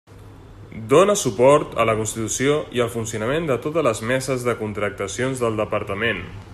Dóna 0.93 1.15
suport 1.23 1.75
a 1.83 1.85
la 1.89 1.95
constitució 1.99 2.55
i 2.79 2.83
el 2.87 2.91
funcionament 2.97 3.47
de 3.53 3.59
totes 3.67 3.87
les 3.89 4.01
meses 4.15 4.47
de 4.49 4.57
contractacions 4.65 5.45
del 5.47 5.65
Departament. 5.65 6.27